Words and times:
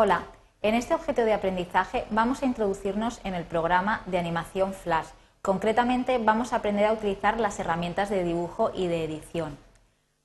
Hola, 0.00 0.22
en 0.62 0.76
este 0.76 0.94
objeto 0.94 1.24
de 1.24 1.34
aprendizaje 1.34 2.06
vamos 2.10 2.40
a 2.40 2.46
introducirnos 2.46 3.20
en 3.24 3.34
el 3.34 3.42
programa 3.42 4.02
de 4.06 4.20
animación 4.20 4.72
Flash. 4.72 5.08
Concretamente 5.42 6.18
vamos 6.18 6.52
a 6.52 6.56
aprender 6.58 6.86
a 6.86 6.92
utilizar 6.92 7.40
las 7.40 7.58
herramientas 7.58 8.08
de 8.08 8.22
dibujo 8.22 8.70
y 8.72 8.86
de 8.86 9.02
edición. 9.02 9.58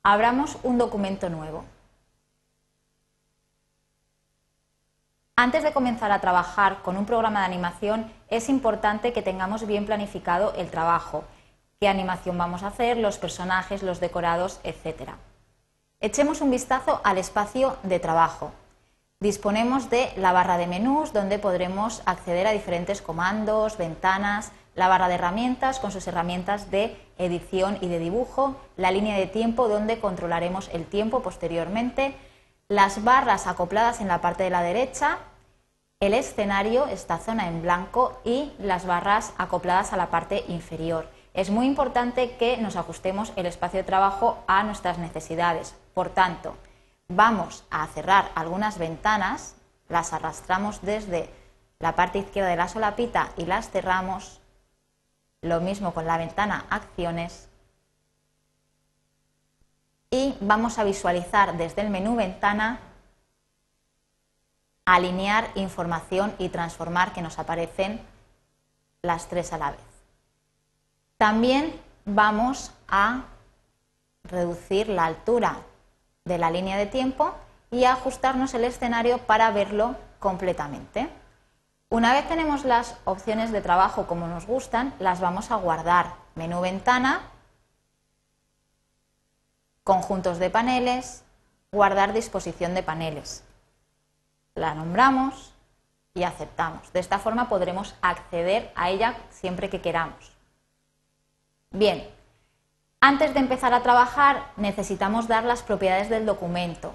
Abramos 0.04 0.59
un 0.62 0.78
documento 0.78 1.28
nuevo. 1.31 1.65
Antes 5.36 5.63
de 5.63 5.74
comenzar 5.74 6.12
a 6.12 6.21
trabajar 6.21 6.83
con 6.83 6.96
un 6.96 7.08
programa 7.08 7.40
de 7.40 7.47
animación 7.47 8.12
es 8.29 8.49
importante 8.49 9.12
que 9.12 9.24
tengamos 9.24 9.65
bien 9.65 9.87
planificado 9.87 10.53
el 10.53 10.69
trabajo, 10.69 11.24
qué 11.79 11.87
animación 11.87 12.37
vamos 12.37 12.62
a 12.62 12.67
hacer, 12.67 12.97
los 12.97 13.17
personajes, 13.17 13.81
los 13.81 13.99
decorados, 13.99 14.60
etc. 14.63 15.13
Echemos 15.99 16.41
un 16.41 16.52
vistazo 16.52 17.02
al 17.03 17.17
espacio 17.17 17.77
de 17.82 17.99
trabajo. 17.99 18.52
Disponemos 19.23 19.90
de 19.90 20.12
la 20.18 20.34
barra 20.34 20.58
de 20.58 20.68
menús 20.68 21.13
donde 21.13 21.40
podremos 21.40 22.02
acceder 22.05 22.45
a 22.45 22.52
diferentes 22.52 23.02
comandos, 23.02 23.77
ventanas, 23.77 24.52
la 24.76 24.90
barra 24.90 25.08
de 25.08 25.13
herramientas 25.13 25.80
con 25.80 25.94
sus 25.94 26.05
herramientas 26.08 26.70
de 26.72 26.98
edición 27.18 27.77
y 27.80 27.88
de 27.88 27.99
dibujo, 27.99 28.58
la 28.76 28.91
línea 28.91 29.18
de 29.18 29.27
tiempo 29.27 29.70
donde 29.70 30.02
controlaremos 30.02 30.70
el 30.73 30.84
tiempo 30.84 31.22
posteriormente, 31.22 32.18
las 32.68 33.05
barras 33.05 33.48
acopladas 33.48 34.02
en 34.02 34.09
la 34.09 34.20
parte 34.20 34.44
de 34.44 34.49
la 34.49 34.62
derecha, 34.62 35.20
el 36.02 36.16
escenario, 36.16 36.88
esta 36.88 37.18
zona 37.18 37.48
en 37.48 37.62
blanco 37.62 38.20
y 38.26 38.52
las 38.60 38.85
barras 38.85 39.32
acopladas 39.38 39.94
a 39.94 39.98
la 39.98 40.08
parte 40.08 40.44
inferior. 40.49 41.08
Es 41.34 41.49
muy 41.49 41.66
importante 41.66 42.35
que 42.35 42.58
nos 42.58 42.76
ajustemos 42.76 43.32
el 43.38 43.46
espacio 43.46 43.77
de 43.77 43.85
trabajo 43.85 44.44
a 44.48 44.63
nuestras 44.63 44.98
necesidades. 44.98 45.76
Por 45.94 46.10
tanto, 46.10 46.58
vamos 47.16 47.63
a 47.70 47.88
cerrar 47.88 48.31
algunas 48.35 48.77
ventanas, 48.77 49.55
las 49.90 50.13
arrastramos 50.13 50.82
desde 50.82 51.29
la 51.79 51.96
parte 51.96 52.20
izquierda 52.20 52.49
de 52.49 52.55
la 52.55 52.68
solapita 52.68 53.29
y 53.38 53.46
las 53.46 53.70
cerramos. 53.70 54.40
Lo 55.41 55.60
mismo 55.60 55.93
con 55.93 56.05
la 56.05 56.18
ventana 56.18 56.65
acciones. 56.70 57.49
Y 60.10 60.38
vamos 60.40 60.77
a 60.77 60.84
visualizar 60.84 61.57
desde 61.57 61.82
el 61.82 61.90
menú 61.90 62.15
ventana 62.15 62.79
alinear 64.85 65.49
información 65.55 66.35
y 66.38 66.49
transformar 66.49 67.13
que 67.13 67.21
nos 67.21 67.39
aparecen 67.39 68.01
las 69.01 69.27
tres 69.27 69.51
a 69.53 69.57
la 69.57 69.71
vez. 69.71 69.79
También 71.17 71.73
vamos 72.05 72.71
a 72.88 73.23
reducir 74.23 74.88
la 74.89 75.05
altura 75.05 75.57
de 76.25 76.38
la 76.38 76.52
línea 76.52 76.77
de 76.77 76.85
tiempo 76.85 77.33
y 77.71 77.85
ajustarnos 77.85 78.53
el 78.53 78.63
escenario 78.63 79.17
para 79.19 79.52
verlo 79.52 79.95
completamente. 80.19 81.09
Una 81.89 82.13
vez 82.13 82.27
tenemos 82.27 82.66
las 82.66 82.97
opciones 83.05 83.52
de 83.52 83.61
trabajo 83.61 84.07
como 84.07 84.27
nos 84.27 84.47
gustan, 84.47 84.94
las 84.99 85.19
vamos 85.19 85.51
a 85.51 85.55
guardar. 85.55 86.16
Menú 86.35 86.61
ventana, 86.61 87.21
conjuntos 89.83 90.39
de 90.39 90.49
paneles, 90.49 91.23
guardar 91.71 92.13
disposición 92.13 92.73
de 92.73 92.83
paneles. 92.83 93.44
La 94.55 94.73
nombramos 94.73 95.53
y 96.13 96.23
aceptamos. 96.23 96.91
De 96.94 96.99
esta 96.99 97.19
forma 97.19 97.49
podremos 97.49 97.95
acceder 98.01 98.71
a 98.75 98.89
ella 98.89 99.16
siempre 99.29 99.69
que 99.69 99.81
queramos. 99.81 100.31
Bien, 101.71 102.07
antes 103.05 103.33
de 103.33 103.41
empezar 103.41 103.73
a 103.73 103.83
trabajar 103.83 104.45
necesitamos 104.55 105.27
dar 105.27 105.43
las 105.43 105.61
propiedades 105.61 106.09
del 106.09 106.25
documento. 106.25 106.93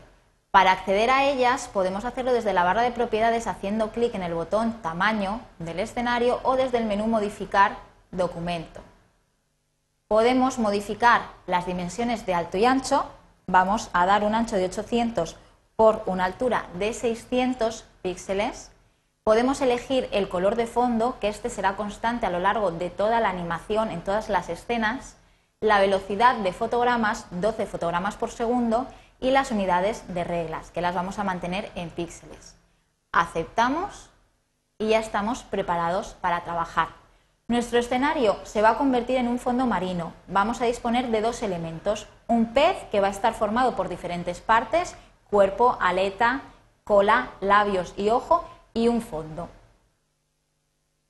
Para 0.51 0.73
acceder 0.73 1.11
a 1.11 1.25
ellas 1.25 1.69
podemos 1.71 2.07
hacerlo 2.07 2.33
desde 2.33 2.55
la 2.55 2.65
barra 2.65 2.81
de 2.81 2.93
propiedades 2.93 3.47
haciendo 3.47 3.91
clic 3.91 4.15
en 4.15 4.23
el 4.23 4.33
botón 4.33 4.73
Tamaño 4.81 5.43
del 5.59 5.81
escenario 5.81 6.41
o 6.45 6.57
desde 6.57 6.79
el 6.79 6.87
menú 6.87 7.09
Modificar 7.09 7.77
Documento. 8.11 8.81
Podemos 10.07 10.59
modificar 10.59 11.25
las 11.47 11.67
dimensiones 11.67 12.25
de 12.25 12.33
alto 12.33 12.57
y 12.57 12.65
ancho. 12.65 13.05
Vamos 13.47 13.91
a 13.93 14.07
dar 14.07 14.25
un 14.25 14.35
ancho 14.35 14.57
de 14.57 14.65
800 14.65 15.37
por 15.77 16.05
una 16.07 16.25
altura 16.25 16.69
de 16.79 16.95
600 16.95 17.85
píxeles. 18.01 18.71
Podemos 19.25 19.61
elegir 19.61 20.09
el 20.13 20.31
color 20.31 20.57
de 20.57 20.67
fondo, 20.67 21.19
que 21.21 21.29
este 21.29 21.51
será 21.51 21.77
constante 21.77 22.25
a 22.25 22.31
lo 22.31 22.39
largo 22.39 22.71
de 22.71 22.89
toda 22.89 23.21
la 23.21 23.29
animación 23.29 23.91
en 23.91 24.01
todas 24.01 24.31
las 24.31 24.49
escenas 24.49 25.18
la 25.61 25.81
velocidad 25.81 26.37
de 26.37 26.53
fotogramas, 26.53 27.27
12 27.31 27.67
fotogramas 27.67 28.17
por 28.17 28.31
segundo, 28.31 28.87
y 29.21 29.33
las 29.33 29.51
unidades 29.51 30.05
de 30.15 30.23
reglas, 30.23 30.71
que 30.71 30.81
las 30.81 30.95
vamos 30.95 31.19
a 31.19 31.25
mantener 31.25 31.71
en 31.75 31.91
píxeles. 31.91 32.55
Aceptamos 33.11 34.11
y 34.79 34.89
ya 34.89 35.01
estamos 35.01 35.43
preparados 35.43 36.15
para 36.21 36.45
trabajar. 36.45 36.89
Nuestro 37.49 37.79
escenario 37.79 38.37
se 38.45 38.63
va 38.63 38.71
a 38.71 38.79
convertir 38.79 39.17
en 39.17 39.27
un 39.27 39.39
fondo 39.39 39.67
marino. 39.67 40.13
Vamos 40.29 40.61
a 40.61 40.67
disponer 40.67 41.09
de 41.09 41.23
dos 41.23 41.43
elementos. 41.43 42.07
Un 42.29 42.53
pez 42.53 42.77
que 42.93 43.01
va 43.01 43.09
a 43.09 43.11
estar 43.11 43.35
formado 43.35 43.75
por 43.75 43.89
diferentes 43.89 44.41
partes, 44.41 44.95
cuerpo, 45.31 45.77
aleta, 45.81 46.43
cola, 46.85 47.31
labios 47.41 47.95
y 47.97 48.11
ojo, 48.11 48.45
y 48.75 48.87
un 48.87 49.03
fondo. 49.03 49.49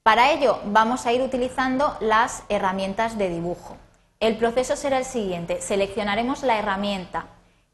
Para 0.02 0.30
ello 0.30 0.60
vamos 0.64 1.04
a 1.04 1.12
ir 1.12 1.20
utilizando 1.20 1.96
las 2.00 2.44
herramientas 2.48 3.18
de 3.18 3.28
dibujo. 3.28 3.76
El 4.20 4.36
proceso 4.36 4.74
será 4.74 4.98
el 4.98 5.04
siguiente. 5.04 5.60
Seleccionaremos 5.60 6.42
la 6.42 6.58
herramienta, 6.58 7.26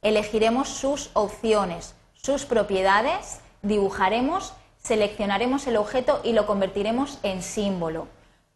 elegiremos 0.02 0.68
sus 0.68 1.10
opciones, 1.14 1.94
sus 2.12 2.44
propiedades, 2.44 3.40
dibujaremos, 3.62 4.52
seleccionaremos 4.76 5.66
el 5.66 5.78
objeto 5.78 6.20
y 6.22 6.34
lo 6.34 6.44
convertiremos 6.44 7.18
en 7.22 7.42
símbolo. 7.42 8.08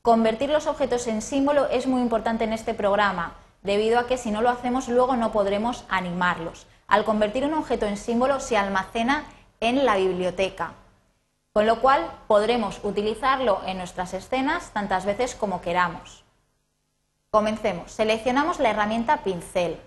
Convertir 0.03 0.50
los 0.50 0.66
objetos 0.66 1.06
en 1.06 1.22
símbolo 1.22 1.66
es 1.71 1.87
muy 1.87 2.03
importante 2.03 2.44
en 2.44 2.53
este 2.53 2.75
programa, 2.75 3.32
debido 3.62 3.99
a 3.99 4.06
que 4.06 4.19
si 4.19 4.31
no 4.31 4.43
lo 4.43 4.50
hacemos 4.50 4.88
luego 4.88 5.16
no 5.16 5.32
podremos 5.32 5.87
animarlos. 5.88 6.66
Al 6.88 7.06
convertir 7.06 7.47
un 7.47 7.55
objeto 7.55 7.87
en 7.87 7.97
símbolo 7.97 8.38
se 8.41 8.59
almacena 8.59 9.25
en 9.60 9.87
la 9.87 9.97
biblioteca, 9.97 10.75
con 11.55 11.66
lo 11.66 11.81
cual 11.81 12.06
podremos 12.26 12.81
utilizarlo 12.82 13.62
en 13.65 13.78
nuestras 13.78 14.12
escenas 14.12 14.72
tantas 14.75 15.06
veces 15.06 15.34
como 15.34 15.62
queramos. 15.62 16.28
Comencemos. 17.31 17.93
Seleccionamos 17.93 18.59
la 18.59 18.71
herramienta 18.71 19.19
pincel. 19.19 19.78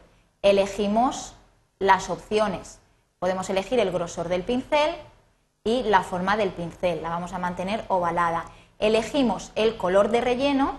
Elegimos 0.43 1.33
las 1.79 2.11
opciones. 2.11 2.79
Podemos 3.17 3.49
elegir 3.49 3.79
el 3.79 3.91
grosor 3.91 4.29
del 4.29 4.43
pincel 4.43 4.95
y 5.63 5.81
la 5.83 6.03
forma 6.03 6.37
del 6.37 6.51
pincel. 6.51 7.01
La 7.01 7.09
vamos 7.09 7.33
a 7.33 7.39
mantener 7.39 7.83
ovalada. 7.87 8.45
Elegimos 8.77 9.51
el 9.55 9.75
color 9.75 10.09
de 10.09 10.21
relleno 10.21 10.75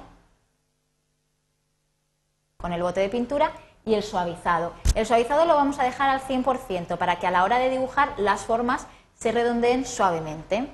con 2.58 2.72
el 2.72 2.82
bote 2.82 3.00
de 3.00 3.08
pintura 3.08 3.50
y 3.84 3.94
el 3.94 4.04
suavizado. 4.04 4.72
El 4.94 5.04
suavizado 5.04 5.46
lo 5.46 5.56
vamos 5.56 5.80
a 5.80 5.84
dejar 5.84 6.10
al 6.10 6.20
100% 6.20 6.96
para 6.96 7.18
que 7.18 7.26
a 7.26 7.32
la 7.32 7.42
hora 7.42 7.58
de 7.58 7.70
dibujar 7.70 8.14
las 8.18 8.44
formas 8.44 8.86
se 9.14 9.32
redondeen 9.32 9.84
suavemente. 9.84 10.68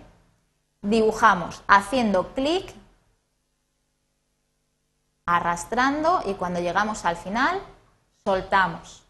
Dibujamos 0.83 1.63
haciendo 1.67 2.35
clic 2.35 2.75
arrastrando 5.29 6.23
y 6.25 6.35
cuando 6.35 6.59
llegamos 6.59 7.05
al 7.05 7.17
final 7.17 7.61
soltamos. 8.25 9.05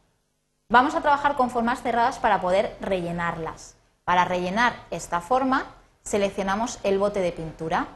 Vamos 0.68 0.96
a 0.96 1.00
trabajar 1.00 1.36
con 1.36 1.48
formas 1.48 1.80
cerradas 1.80 2.18
para 2.18 2.40
poder 2.40 2.76
rellenarlas. 2.80 3.76
Para 4.04 4.24
rellenar 4.24 4.74
esta 4.90 5.20
forma 5.20 5.66
seleccionamos 6.02 6.80
el 6.82 6.98
bote 6.98 7.20
de 7.20 7.30
pintura. 7.30 7.86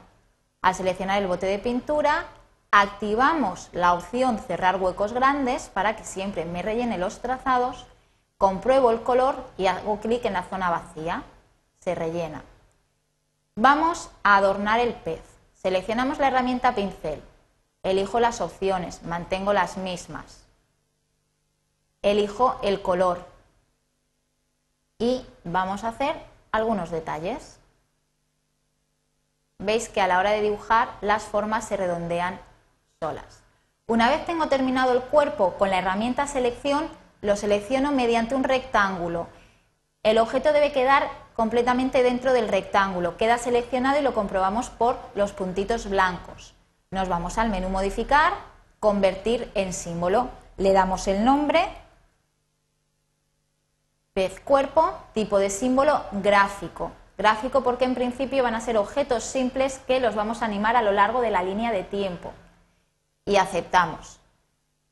Al 0.63 0.75
seleccionar 0.75 1.21
el 1.21 1.27
bote 1.27 1.47
de 1.47 1.59
pintura 1.59 2.27
activamos 2.71 3.69
la 3.73 3.93
opción 3.93 4.39
cerrar 4.39 4.81
huecos 4.81 5.13
grandes 5.13 5.69
para 5.69 5.97
que 5.97 6.05
siempre 6.05 6.45
me 6.45 6.63
rellene 6.63 6.99
los 6.99 7.21
trazados, 7.21 7.87
compruebo 8.39 8.93
el 8.93 9.03
color 9.03 9.51
y 9.59 9.67
hago 9.67 9.99
clic 9.99 10.25
en 10.25 10.35
la 10.35 10.45
zona 10.45 10.71
vacía. 10.71 11.25
Se 11.81 11.97
rellena. 11.97 12.45
Vamos 13.57 14.11
a 14.23 14.37
adornar 14.37 14.79
el 14.79 14.95
pez. 14.95 15.23
Seleccionamos 15.55 16.19
la 16.19 16.29
herramienta 16.29 16.75
pincel 16.75 17.21
Elijo 17.83 18.21
las 18.21 18.41
opciones, 18.41 19.03
mantengo 19.03 19.53
las 19.53 19.77
mismas. 19.77 20.45
Elijo 22.01 22.59
el 22.63 22.81
color. 22.81 23.27
Y 24.99 25.27
vamos 25.43 25.83
a 25.83 25.89
hacer 25.89 26.15
algunos 26.53 26.91
detalles. 26.91 27.59
Veis 29.59 29.89
que 29.89 30.01
a 30.01 30.07
la 30.07 30.19
hora 30.19 30.31
de 30.31 30.43
dibujar 30.43 30.91
las 31.01 31.25
formas 31.25 31.67
se 31.67 31.77
redondean 31.77 32.41
solas. 33.01 33.43
Una 33.87 34.09
vez 34.09 34.25
tengo 34.27 34.49
terminado 34.49 34.93
el 34.93 35.03
cuerpo 35.03 35.55
con 35.55 35.71
la 35.71 35.79
herramienta 35.79 36.27
selección, 36.27 36.89
lo 37.21 37.37
selecciono 37.37 37.91
mediante 37.91 38.35
un 38.37 38.45
rectángulo. 38.45 39.27
El 40.05 40.19
objeto 40.19 40.53
debe 40.53 40.73
quedar 40.73 41.09
completamente 41.35 42.03
dentro 42.03 42.33
del 42.33 42.49
rectángulo. 42.49 43.17
Queda 43.17 43.39
seleccionado 43.39 43.99
y 43.99 44.03
lo 44.03 44.15
comprobamos 44.15 44.71
por 44.71 44.99
los 45.15 45.33
puntitos 45.33 45.89
blancos. 45.89 46.55
Nos 46.93 47.09
vamos 47.09 47.39
al 47.39 47.49
menú 47.49 47.71
modificar, 47.71 48.35
convertir 48.79 49.51
en 49.55 49.73
símbolo. 49.73 50.29
Le 50.59 50.75
damos 50.75 51.09
el 51.09 51.25
nombre 51.25 51.67
Pez 54.13 54.41
cuerpo, 54.41 54.93
tipo 55.15 55.39
de 55.39 55.49
símbolo 55.49 56.05
gráfico. 56.13 56.93
Gráfico 57.17 57.63
porque 57.63 57.87
en 57.87 57.95
principio 57.95 58.43
van 58.43 58.55
a 58.55 58.61
ser 58.61 58.77
objetos 58.77 59.25
simples 59.25 59.79
que 59.87 60.01
los 60.01 60.15
vamos 60.15 60.43
a 60.43 60.45
animar 60.45 60.77
a 60.77 60.83
lo 60.83 60.93
largo 60.93 61.23
de 61.23 61.31
la 61.31 61.43
línea 61.43 61.73
de 61.73 61.83
tiempo. 61.83 62.35
Y 63.25 63.37
aceptamos. 63.37 64.21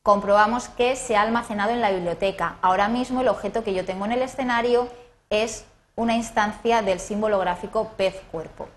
Comprobamos 0.01 0.69
que 0.69 0.95
se 0.95 1.15
ha 1.15 1.21
almacenado 1.21 1.69
en 1.69 1.81
la 1.81 1.91
biblioteca. 1.91 2.55
Ahora 2.63 2.87
mismo 2.87 3.21
el 3.21 3.27
objeto 3.27 3.63
que 3.63 3.75
yo 3.75 3.85
tengo 3.85 4.05
en 4.05 4.13
el 4.13 4.23
escenario 4.23 4.89
es 5.29 5.65
una 5.95 6.15
instancia 6.15 6.81
del 6.81 6.99
símbolo 6.99 7.37
gráfico 7.37 7.91
pez 7.95 8.19
cuerpo. 8.31 8.67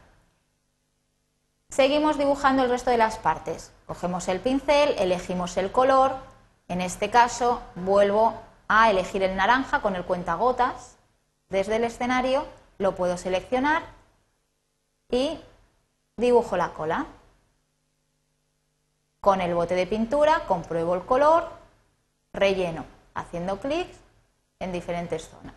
Seguimos 1.68 2.18
dibujando 2.18 2.62
el 2.62 2.70
resto 2.70 2.90
de 2.90 2.98
las 2.98 3.18
partes. 3.18 3.72
Cogemos 3.86 4.28
el 4.28 4.40
pincel, 4.40 4.94
elegimos 4.98 5.56
el 5.56 5.72
color. 5.72 6.16
En 6.68 6.80
este 6.80 7.10
caso 7.10 7.62
vuelvo 7.74 8.34
a 8.68 8.90
elegir 8.90 9.22
el 9.22 9.36
naranja 9.36 9.82
con 9.82 9.96
el 9.96 10.04
cuentagotas. 10.04 10.96
Desde 11.48 11.76
el 11.76 11.84
escenario 11.84 12.46
lo 12.78 12.94
puedo 12.94 13.16
seleccionar 13.16 13.82
y 15.10 15.38
dibujo 16.16 16.56
la 16.56 16.70
cola. 16.70 17.06
Con 19.20 19.40
el 19.40 19.54
bote 19.54 19.74
de 19.74 19.86
pintura 19.86 20.44
compruebo 20.46 20.94
el 20.94 21.04
color, 21.04 21.48
relleno 22.32 22.84
haciendo 23.14 23.58
clics 23.58 23.96
en 24.58 24.72
diferentes 24.72 25.28
zonas 25.28 25.54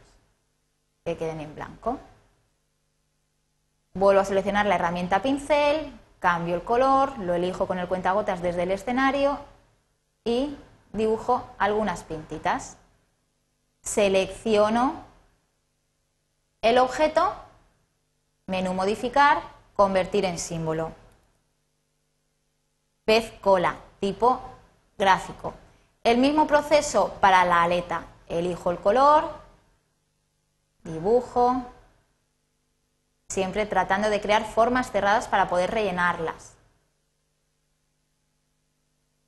que 1.04 1.18
queden 1.18 1.42
en 1.42 1.56
blanco. 1.56 2.00
Vuelvo 3.98 4.22
a 4.22 4.26
seleccionar 4.26 4.68
la 4.68 4.76
herramienta 4.76 5.24
pincel, 5.24 5.92
cambio 6.20 6.54
el 6.54 6.64
color, 6.64 7.18
lo 7.18 7.34
elijo 7.34 7.66
con 7.66 7.80
el 7.80 7.88
cuentagotas 7.88 8.44
desde 8.44 8.62
el 8.62 8.70
escenario 8.70 9.40
y 10.24 10.56
dibujo 10.94 11.44
algunas 11.58 12.04
pintitas. 12.04 12.78
Selecciono 13.82 15.04
el 16.62 16.78
objeto, 16.78 17.34
menú 18.46 18.76
modificar, 18.76 19.42
convertir 19.76 20.26
en 20.26 20.38
símbolo 20.38 20.92
pez 23.04 23.32
cola, 23.42 23.78
tipo 24.00 24.40
gráfico. 24.96 25.56
El 26.04 26.20
mismo 26.20 26.46
proceso 26.46 27.16
para 27.20 27.46
la 27.46 27.64
aleta. 27.64 28.04
Elijo 28.28 28.70
el 28.70 28.78
color, 28.78 29.32
dibujo, 30.84 31.64
siempre 33.28 33.66
tratando 33.66 34.10
de 34.10 34.22
crear 34.22 34.46
formas 34.46 34.92
cerradas 34.92 35.28
para 35.28 35.50
poder 35.50 35.72
rellenarlas. 35.72 36.56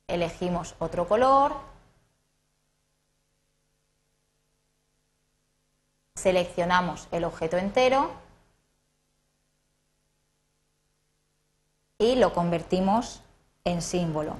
Elegimos 0.06 0.74
otro 0.78 1.06
color, 1.06 1.56
seleccionamos 6.16 7.08
el 7.12 7.24
objeto 7.24 7.56
entero 7.56 8.10
y 11.98 12.16
lo 12.16 12.32
convertimos 12.32 13.22
en 13.64 13.82
símbolo. 13.82 14.36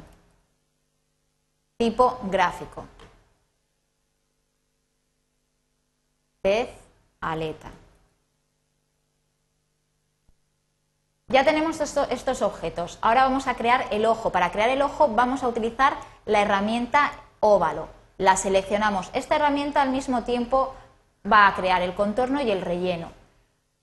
Tipo 1.77 2.19
gráfico. 2.25 2.85
Pez, 6.43 6.71
aleta. 7.21 7.71
Ya 11.31 11.45
tenemos 11.45 11.81
estos 11.81 12.43
objetos. 12.43 12.99
Ahora 13.01 13.23
vamos 13.23 13.47
a 13.47 13.55
crear 13.55 13.87
el 13.91 14.05
ojo. 14.05 14.31
Para 14.31 14.53
crear 14.53 14.69
el 14.69 14.83
ojo 14.83 15.09
vamos 15.09 15.43
a 15.43 15.49
utilizar 15.49 15.95
la 16.27 16.43
herramienta 16.43 17.13
óvalo. 17.41 17.89
La 18.19 18.37
seleccionamos. 18.37 19.11
Esta 19.15 19.37
herramienta 19.37 19.81
al 19.81 19.91
mismo 19.91 20.25
tiempo 20.25 20.75
va 21.31 21.47
a 21.47 21.55
crear 21.55 21.81
el 21.81 21.95
contorno 21.95 22.43
y 22.43 22.51
el 22.51 22.61
relleno. 22.61 23.13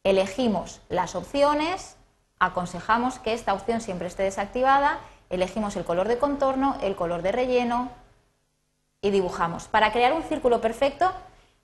Elegimos 0.04 0.82
las 0.90 1.16
opciones, 1.16 1.96
aconsejamos 2.38 3.18
que 3.18 3.34
esta 3.34 3.54
opción 3.56 3.82
siempre 3.82 4.08
esté 4.08 4.24
desactivada 4.24 5.00
Elegimos 5.30 5.76
el 5.76 5.84
color 5.84 6.08
de 6.08 6.18
contorno, 6.18 6.78
el 6.82 6.96
color 6.96 7.22
de 7.22 7.32
relleno 7.32 7.90
y 9.02 9.12
dibujamos. 9.12 9.68
Para 9.68 9.92
crear 9.92 10.14
un 10.14 10.24
círculo 10.24 10.62
perfecto 10.62 11.12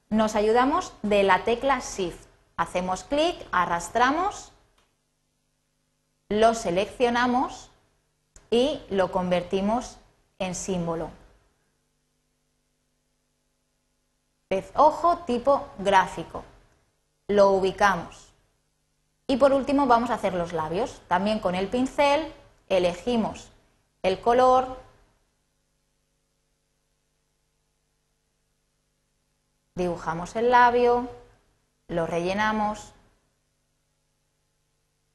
nos 0.10 0.36
ayudamos 0.36 0.94
de 1.02 1.24
la 1.24 1.44
tecla 1.44 1.80
Shift. 1.80 2.28
Hacemos 2.58 3.04
clic, 3.04 3.36
arrastramos, 3.52 4.52
lo 6.40 6.54
seleccionamos 6.56 7.70
y 8.50 8.82
lo 8.90 9.12
convertimos 9.12 9.98
en 10.40 10.56
símbolo. 10.56 11.10
Pez 14.48 14.72
ojo 14.76 15.20
tipo 15.20 15.68
gráfico. 15.80 16.44
Lo 17.28 17.52
ubicamos. 17.52 18.32
Y 19.28 19.38
por 19.38 19.54
último 19.54 19.88
vamos 19.88 20.10
a 20.10 20.16
hacer 20.16 20.34
los 20.34 20.54
labios. 20.54 21.02
También 21.08 21.40
con 21.40 21.56
el 21.56 21.68
pincel 21.68 22.34
elegimos 22.68 23.50
el 24.02 24.20
color, 24.20 24.80
dibujamos 29.76 30.36
el 30.36 30.52
labio, 30.52 31.10
lo 31.88 32.06
rellenamos, 32.06 32.92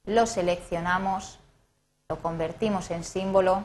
lo 0.09 0.25
seleccionamos, 0.25 1.37
lo 2.09 2.19
convertimos 2.19 2.89
en 2.89 3.03
símbolo, 3.03 3.63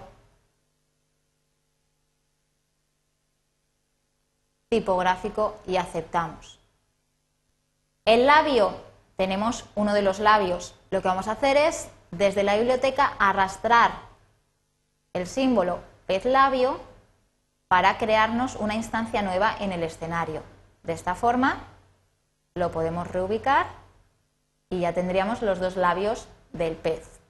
tipográfico 4.69 5.57
y 5.67 5.79
aceptamos. 5.79 6.59
El 8.05 8.27
labio, 8.27 8.75
tenemos 9.17 9.65
uno 9.75 9.95
de 9.95 10.03
los 10.03 10.19
labios. 10.19 10.75
Lo 10.91 11.01
que 11.01 11.09
vamos 11.09 11.29
a 11.29 11.33
hacer 11.33 11.57
es, 11.57 11.89
desde 12.11 12.43
la 12.43 12.57
biblioteca, 12.57 13.15
arrastrar 13.19 13.93
el 15.15 15.27
símbolo 15.27 15.81
pez 16.07 16.27
labio 16.27 16.79
para 17.69 17.97
crearnos 17.97 18.57
una 18.57 18.75
instancia 18.75 19.23
nueva 19.23 19.57
en 19.59 19.73
el 19.73 19.83
escenario. 19.83 20.43
De 20.83 20.93
esta 20.93 21.15
forma 21.15 21.65
lo 22.55 22.71
podemos 22.71 23.09
reubicar 23.09 23.67
y 24.69 24.81
ya 24.81 24.93
tendríamos 24.93 25.41
los 25.41 25.59
dos 25.59 25.77
labios 25.77 26.29
del 26.55 26.77
pez. 26.77 27.21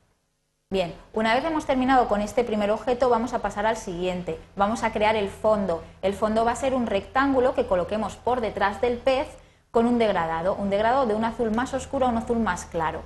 Bien, 0.71 0.95
una 1.13 1.35
vez 1.35 1.45
hemos 1.45 1.67
terminado 1.67 2.07
con 2.07 2.21
este 2.21 2.45
primer 2.45 2.71
objeto 2.71 3.09
vamos 3.09 3.35
a 3.35 3.41
pasar 3.41 3.67
al 3.67 3.77
siguiente. 3.77 4.41
Vamos 4.55 4.85
a 4.85 4.93
crear 4.93 5.17
el 5.17 5.29
fondo. 5.29 5.83
El 6.01 6.15
fondo 6.15 6.45
va 6.45 6.53
a 6.53 6.57
ser 6.57 6.75
un 6.75 6.87
rectángulo 6.87 7.55
que 7.55 7.67
coloquemos 7.67 8.15
por 8.15 8.41
detrás 8.41 8.81
del 8.81 8.99
pez 8.99 9.27
con 9.73 9.87
un 9.87 9.99
degradado, 9.99 10.55
un 10.55 10.71
degradado 10.71 11.07
de 11.07 11.17
un 11.17 11.25
azul 11.25 11.51
más 11.51 11.75
oscuro 11.75 12.07
a 12.07 12.11
un 12.11 12.19
azul 12.19 12.39
más 12.39 12.67
claro. 12.67 13.03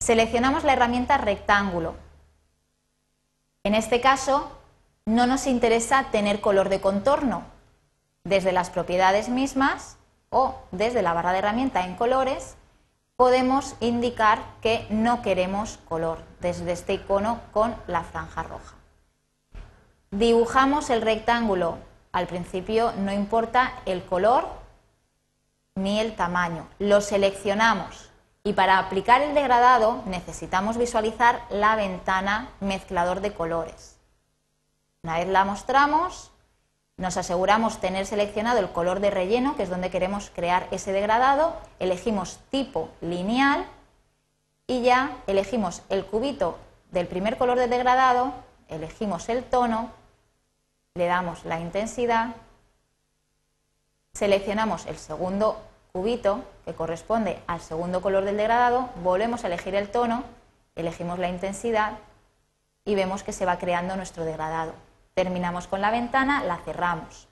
Seleccionamos 0.00 0.64
la 0.64 0.72
herramienta 0.72 1.16
rectángulo, 1.18 1.94
en 3.66 3.74
este 3.74 4.02
caso, 4.02 4.50
no 5.06 5.26
nos 5.26 5.46
interesa 5.46 6.08
tener 6.12 6.42
color 6.42 6.68
de 6.68 6.82
contorno. 6.82 7.44
Desde 8.22 8.52
las 8.52 8.68
propiedades 8.68 9.30
mismas 9.30 9.96
o 10.28 10.54
desde 10.70 11.00
la 11.00 11.14
barra 11.14 11.32
de 11.32 11.38
herramienta 11.38 11.86
en 11.86 11.96
colores, 11.96 12.56
podemos 13.16 13.76
indicar 13.80 14.42
que 14.60 14.86
no 14.90 15.22
queremos 15.22 15.78
color 15.88 16.18
desde 16.40 16.72
este 16.72 16.94
icono 16.94 17.40
con 17.52 17.74
la 17.86 18.02
franja 18.02 18.42
roja. 18.42 18.74
Dibujamos 20.10 20.90
el 20.90 21.02
rectángulo. 21.02 21.78
Al 22.12 22.26
principio 22.26 22.92
no 22.98 23.12
importa 23.12 23.72
el 23.86 24.04
color 24.04 24.48
ni 25.74 26.00
el 26.00 26.14
tamaño. 26.14 26.68
Lo 26.78 27.00
seleccionamos 27.00 28.10
y 28.44 28.52
para 28.52 28.78
aplicar 28.78 29.22
el 29.22 29.34
degradado 29.34 30.02
necesitamos 30.06 30.76
visualizar 30.76 31.42
la 31.50 31.76
ventana 31.76 32.50
mezclador 32.60 33.20
de 33.20 33.32
colores. 33.32 33.96
Una 35.02 35.18
vez 35.18 35.28
la 35.28 35.44
mostramos, 35.44 36.30
nos 36.96 37.16
aseguramos 37.16 37.80
tener 37.80 38.06
seleccionado 38.06 38.60
el 38.60 38.70
color 38.70 39.00
de 39.00 39.10
relleno, 39.10 39.56
que 39.56 39.64
es 39.64 39.70
donde 39.70 39.90
queremos 39.90 40.30
crear 40.34 40.68
ese 40.70 40.92
degradado, 40.92 41.56
elegimos 41.80 42.38
tipo 42.50 42.88
lineal 43.00 43.66
y 44.66 44.82
ya 44.82 45.16
elegimos 45.26 45.82
el 45.88 46.06
cubito 46.06 46.58
del 46.92 47.08
primer 47.08 47.36
color 47.36 47.58
de 47.58 47.66
degradado, 47.66 48.32
elegimos 48.68 49.28
el 49.28 49.42
tono, 49.42 49.90
le 50.94 51.06
damos 51.06 51.44
la 51.44 51.58
intensidad, 51.58 52.36
seleccionamos 54.12 54.86
el 54.86 54.96
segundo 54.96 55.60
cubito 55.92 56.44
que 56.64 56.74
corresponde 56.74 57.42
al 57.48 57.60
segundo 57.60 58.00
color 58.00 58.24
del 58.24 58.36
degradado, 58.36 58.90
volvemos 59.02 59.42
a 59.42 59.48
elegir 59.48 59.74
el 59.74 59.90
tono, 59.90 60.22
elegimos 60.76 61.18
la 61.18 61.28
intensidad 61.28 61.98
y 62.84 62.94
vemos 62.94 63.24
que 63.24 63.32
se 63.32 63.46
va 63.46 63.58
creando 63.58 63.96
nuestro 63.96 64.24
degradado. 64.24 64.72
Terminamos 65.14 65.68
con 65.68 65.80
la 65.80 65.90
ventana, 65.90 66.42
la 66.42 66.58
cerramos. 66.58 67.28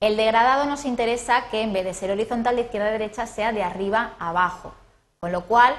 El 0.00 0.18
degradado 0.18 0.66
nos 0.66 0.84
interesa 0.84 1.48
que 1.50 1.62
en 1.62 1.72
vez 1.72 1.84
de 1.84 1.94
ser 1.94 2.10
horizontal 2.10 2.56
de 2.56 2.62
izquierda 2.62 2.88
a 2.88 2.92
derecha 2.92 3.26
sea 3.26 3.52
de 3.52 3.62
arriba 3.62 4.12
a 4.18 4.28
abajo, 4.28 4.74
con 5.20 5.32
lo 5.32 5.46
cual, 5.46 5.74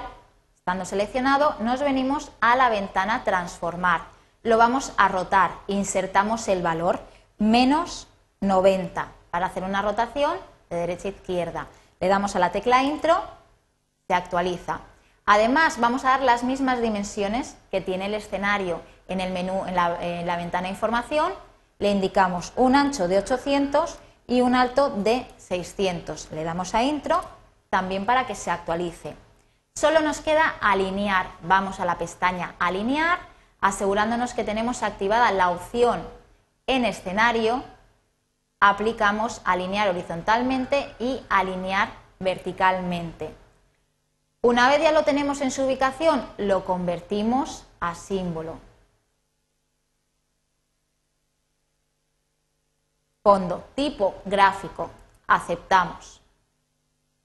estando 0.56 0.84
seleccionado, 0.84 1.54
nos 1.60 1.80
venimos 1.80 2.32
a 2.40 2.56
la 2.56 2.68
ventana 2.68 3.22
transformar. 3.22 4.02
Lo 4.42 4.58
vamos 4.58 4.92
a 4.96 5.06
rotar, 5.06 5.52
insertamos 5.68 6.48
el 6.48 6.62
valor 6.62 7.00
menos 7.38 8.08
90. 8.40 9.08
Para 9.30 9.46
hacer 9.46 9.62
una 9.62 9.82
rotación 9.82 10.36
de 10.70 10.76
derecha 10.76 11.06
a 11.06 11.12
izquierda. 11.12 11.66
Le 12.00 12.08
damos 12.08 12.34
a 12.34 12.40
la 12.40 12.50
tecla 12.50 12.82
intro, 12.82 13.22
se 14.08 14.14
actualiza. 14.14 14.80
Además, 15.26 15.78
vamos 15.78 16.04
a 16.04 16.10
dar 16.10 16.22
las 16.22 16.42
mismas 16.42 16.80
dimensiones 16.80 17.56
que 17.70 17.80
tiene 17.80 18.06
el 18.06 18.14
escenario 18.14 18.80
en 19.08 19.20
el 19.20 19.32
menú, 19.32 19.64
en 19.66 19.74
la, 19.74 19.98
en 20.00 20.26
la 20.26 20.36
ventana 20.36 20.68
información. 20.68 21.32
Le 21.78 21.90
indicamos 21.90 22.52
un 22.56 22.76
ancho 22.76 23.08
de 23.08 23.18
800 23.18 23.98
y 24.26 24.42
un 24.42 24.54
alto 24.54 24.90
de 24.90 25.26
600. 25.38 26.30
Le 26.32 26.44
damos 26.44 26.74
a 26.74 26.82
intro 26.82 27.20
también 27.70 28.06
para 28.06 28.26
que 28.26 28.34
se 28.34 28.50
actualice. 28.50 29.16
Solo 29.74 30.00
nos 30.00 30.20
queda 30.20 30.56
alinear. 30.60 31.30
Vamos 31.42 31.80
a 31.80 31.84
la 31.84 31.98
pestaña 31.98 32.54
alinear, 32.58 33.18
asegurándonos 33.60 34.34
que 34.34 34.44
tenemos 34.44 34.82
activada 34.82 35.30
la 35.32 35.50
opción 35.50 36.02
en 36.66 36.84
escenario. 36.84 37.62
Aplicamos 38.60 39.40
alinear 39.44 39.88
horizontalmente 39.88 40.94
y 40.98 41.22
alinear 41.28 41.90
verticalmente. 42.18 43.32
Una 44.42 44.68
vez 44.68 44.82
ya 44.82 44.92
lo 44.92 45.04
tenemos 45.04 45.40
en 45.40 45.50
su 45.50 45.64
ubicación, 45.64 46.26
lo 46.38 46.64
convertimos 46.64 47.64
a 47.80 47.94
símbolo. 47.94 48.58
Fondo, 53.28 53.62
tipo, 53.74 54.14
gráfico. 54.24 54.88
Aceptamos. 55.26 56.22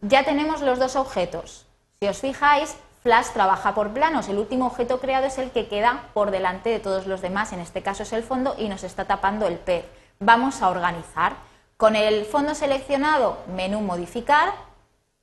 Ya 0.01 0.25
tenemos 0.25 0.60
los 0.60 0.77
dos 0.77 0.98
objetos. 0.98 1.65
Si 1.98 2.10
os 2.10 2.17
fijáis, 2.17 2.75
Flash 3.03 3.27
trabaja 3.27 3.74
por 3.74 3.91
planos. 3.93 4.27
El 4.27 4.38
último 4.38 4.67
objeto 4.67 5.00
creado 5.00 5.27
es 5.27 5.38
el 5.38 5.51
que 5.51 5.69
queda 5.69 6.10
por 6.13 6.31
delante 6.31 6.72
de 6.72 6.81
todos 6.81 7.07
los 7.07 7.22
demás. 7.22 7.53
En 7.53 7.62
este 7.62 7.83
caso 7.83 8.03
es 8.03 8.12
el 8.12 8.22
fondo 8.22 8.53
y 8.57 8.67
nos 8.67 8.83
está 8.83 9.05
tapando 9.05 9.48
el 9.48 9.55
pez. 9.55 9.86
Vamos 10.19 10.62
a 10.62 10.72
organizar. 10.72 11.38
Con 11.77 11.95
el 11.95 12.25
fondo 12.25 12.53
seleccionado, 12.53 13.38
menú 13.55 13.79
modificar, 13.79 14.51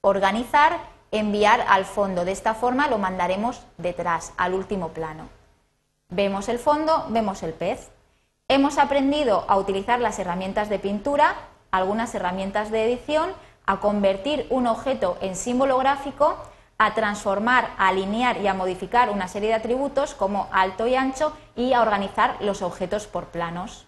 organizar, 0.01 0.79
enviar 1.11 1.63
al 1.69 1.85
fondo. 1.85 2.25
De 2.25 2.33
esta 2.33 2.55
forma 2.55 2.89
lo 2.89 2.97
mandaremos 2.97 3.61
detrás, 3.77 4.33
al 4.39 4.55
último 4.55 4.95
plano. 4.95 5.29
Vemos 6.09 6.49
el 6.49 6.59
fondo, 6.59 7.05
vemos 7.11 7.43
el 7.43 7.53
pez. 7.53 7.91
Hemos 8.51 8.79
aprendido 8.79 9.45
a 9.47 9.57
utilizar 9.59 10.01
las 10.01 10.19
herramientas 10.19 10.69
de 10.69 10.81
pintura, 10.81 11.37
algunas 11.71 12.13
herramientas 12.17 12.73
de 12.73 12.85
edición, 12.85 13.31
a 13.65 13.79
convertir 13.79 14.49
un 14.51 14.67
objeto 14.67 15.17
en 15.21 15.37
símbolo 15.37 15.79
gráfico, 15.79 16.37
a 16.77 16.93
transformar, 16.95 17.71
a 17.79 17.87
alinear 17.87 18.39
y 18.39 18.49
a 18.49 18.55
modificar 18.55 19.09
una 19.11 19.29
serie 19.29 19.51
de 19.51 19.55
atributos 19.55 20.17
como 20.17 20.49
alto 20.51 20.89
y 20.89 20.97
ancho 20.97 21.33
y 21.55 21.75
a 21.75 21.81
organizar 21.81 22.39
los 22.41 22.63
objetos 22.63 23.07
por 23.07 23.27
planos. 23.27 23.87